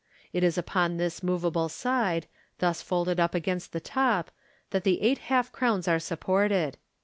It 0.33 0.43
is 0.43 0.57
upon 0.57 0.97
this 0.97 1.21
moveable 1.21 1.69
side, 1.69 2.25
thus 2.57 2.81
folded 2.81 3.19
up 3.19 3.35
against 3.35 3.71
the 3.71 3.79
top, 3.79 4.31
that 4.71 4.83
the 4.83 4.99
eight 4.99 5.19
half 5.29 5.51
crowns 5.51 5.87
are 5.87 5.99
supported. 5.99 6.77